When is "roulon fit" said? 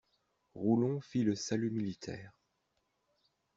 0.55-1.21